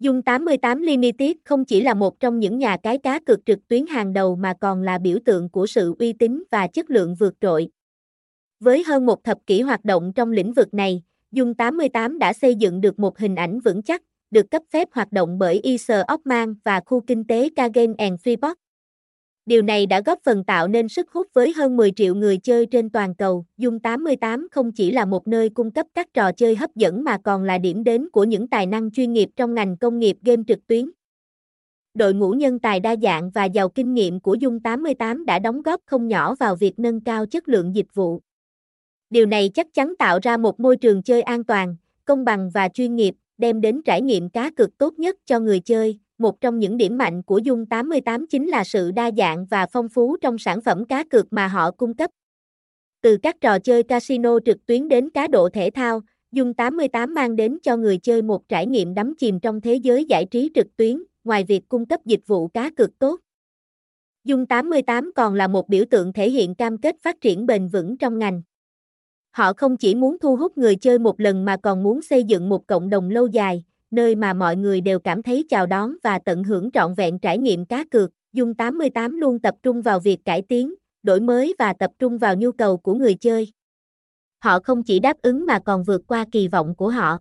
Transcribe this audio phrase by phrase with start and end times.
[0.00, 3.86] Dung 88 Limited không chỉ là một trong những nhà cái cá cược trực tuyến
[3.86, 7.34] hàng đầu mà còn là biểu tượng của sự uy tín và chất lượng vượt
[7.40, 7.68] trội.
[8.60, 11.02] Với hơn một thập kỷ hoạt động trong lĩnh vực này,
[11.32, 15.12] Dung 88 đã xây dựng được một hình ảnh vững chắc, được cấp phép hoạt
[15.12, 18.54] động bởi Isar Ockman và khu kinh tế Kagen and Freeport.
[19.46, 22.66] Điều này đã góp phần tạo nên sức hút với hơn 10 triệu người chơi
[22.66, 23.46] trên toàn cầu.
[23.56, 27.18] Dung 88 không chỉ là một nơi cung cấp các trò chơi hấp dẫn mà
[27.24, 30.42] còn là điểm đến của những tài năng chuyên nghiệp trong ngành công nghiệp game
[30.48, 30.90] trực tuyến.
[31.94, 35.62] Đội ngũ nhân tài đa dạng và giàu kinh nghiệm của Dung 88 đã đóng
[35.62, 38.20] góp không nhỏ vào việc nâng cao chất lượng dịch vụ.
[39.10, 42.68] Điều này chắc chắn tạo ra một môi trường chơi an toàn, công bằng và
[42.68, 45.98] chuyên nghiệp, đem đến trải nghiệm cá cược tốt nhất cho người chơi.
[46.20, 49.88] Một trong những điểm mạnh của Dung 88 chính là sự đa dạng và phong
[49.88, 52.10] phú trong sản phẩm cá cược mà họ cung cấp.
[53.02, 56.00] Từ các trò chơi casino trực tuyến đến cá độ thể thao,
[56.32, 60.04] Dung 88 mang đến cho người chơi một trải nghiệm đắm chìm trong thế giới
[60.04, 63.20] giải trí trực tuyến, ngoài việc cung cấp dịch vụ cá cược tốt.
[64.24, 67.98] Dung 88 còn là một biểu tượng thể hiện cam kết phát triển bền vững
[67.98, 68.42] trong ngành.
[69.30, 72.48] Họ không chỉ muốn thu hút người chơi một lần mà còn muốn xây dựng
[72.48, 76.18] một cộng đồng lâu dài, nơi mà mọi người đều cảm thấy chào đón và
[76.24, 78.10] tận hưởng trọn vẹn trải nghiệm cá cược.
[78.32, 82.34] Dung 88 luôn tập trung vào việc cải tiến, đổi mới và tập trung vào
[82.34, 83.52] nhu cầu của người chơi.
[84.38, 87.18] Họ không chỉ đáp ứng mà còn vượt qua kỳ vọng của họ.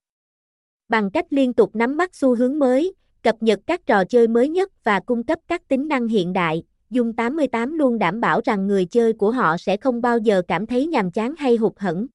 [0.89, 4.49] Bằng cách liên tục nắm bắt xu hướng mới, cập nhật các trò chơi mới
[4.49, 8.67] nhất và cung cấp các tính năng hiện đại, Dung 88 luôn đảm bảo rằng
[8.67, 12.07] người chơi của họ sẽ không bao giờ cảm thấy nhàm chán hay hụt hẫng.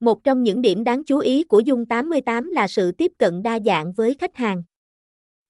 [0.00, 3.58] Một trong những điểm đáng chú ý của Dung 88 là sự tiếp cận đa
[3.66, 4.62] dạng với khách hàng.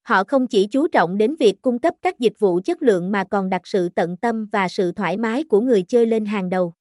[0.02, 3.24] Họ không chỉ chú trọng đến việc cung cấp các dịch vụ chất lượng mà
[3.24, 6.72] còn đặt sự tận tâm và sự thoải mái của người chơi lên hàng đầu.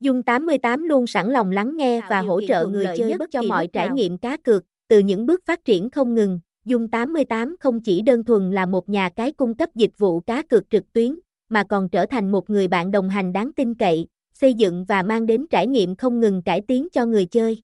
[0.00, 3.66] Dung 88 luôn sẵn lòng lắng nghe và hỗ trợ người chơi bất cho mọi
[3.66, 8.02] trải nghiệm cá cược, từ những bước phát triển không ngừng, Dung 88 không chỉ
[8.02, 11.64] đơn thuần là một nhà cái cung cấp dịch vụ cá cược trực tuyến, mà
[11.64, 14.06] còn trở thành một người bạn đồng hành đáng tin cậy,
[14.40, 17.62] xây dựng và mang đến trải nghiệm không ngừng cải tiến cho người chơi.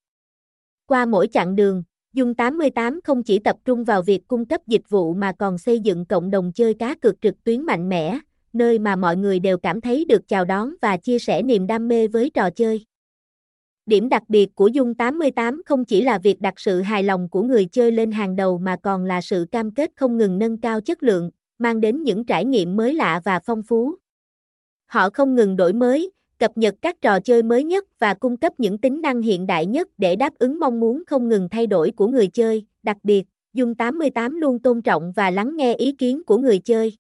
[0.86, 4.88] Qua mỗi chặng đường, Dung 88 không chỉ tập trung vào việc cung cấp dịch
[4.88, 8.18] vụ mà còn xây dựng cộng đồng chơi cá cược trực tuyến mạnh mẽ,
[8.52, 11.88] nơi mà mọi người đều cảm thấy được chào đón và chia sẻ niềm đam
[11.88, 12.84] mê với trò chơi.
[13.86, 17.42] Điểm đặc biệt của Dung 88 không chỉ là việc đặt sự hài lòng của
[17.42, 20.80] người chơi lên hàng đầu mà còn là sự cam kết không ngừng nâng cao
[20.80, 23.94] chất lượng, mang đến những trải nghiệm mới lạ và phong phú.
[24.86, 26.10] Họ không ngừng đổi mới,
[26.42, 29.66] cập nhật các trò chơi mới nhất và cung cấp những tính năng hiện đại
[29.66, 33.24] nhất để đáp ứng mong muốn không ngừng thay đổi của người chơi, đặc biệt,
[33.52, 36.96] Dung 88 luôn tôn trọng và lắng nghe ý kiến của người chơi.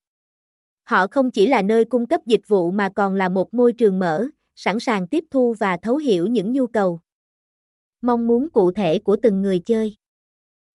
[0.84, 3.98] Họ không chỉ là nơi cung cấp dịch vụ mà còn là một môi trường
[3.98, 4.26] mở,
[4.56, 7.00] sẵn sàng tiếp thu và thấu hiểu những nhu cầu,
[8.02, 9.96] mong muốn cụ thể của từng người chơi.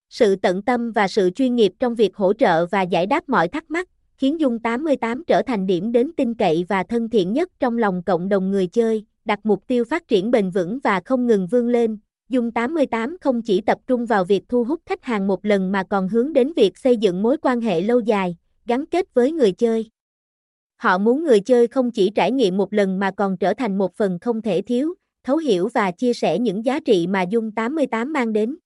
[0.10, 3.48] Sự tận tâm và sự chuyên nghiệp trong việc hỗ trợ và giải đáp mọi
[3.48, 7.50] thắc mắc, khiến Dung 88 trở thành điểm đến tin cậy và thân thiện nhất
[7.60, 11.28] trong lòng cộng đồng người chơi, đặt mục tiêu phát triển bền vững và không
[11.28, 11.98] ngừng vươn lên.
[12.30, 15.84] Dung 88 không chỉ tập trung vào việc thu hút khách hàng một lần mà
[15.84, 19.52] còn hướng đến việc xây dựng mối quan hệ lâu dài, gắn kết với người
[19.52, 19.90] chơi.
[20.78, 23.96] Họ muốn người chơi không chỉ trải nghiệm một lần mà còn trở thành một
[23.96, 28.14] phần không thể thiếu, thấu hiểu và chia sẻ những giá trị mà Dung 88
[28.14, 28.58] mang đến.